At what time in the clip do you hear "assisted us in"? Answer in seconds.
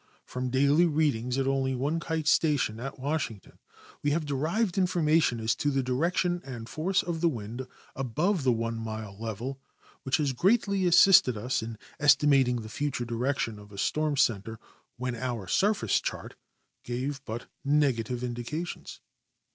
10.87-11.77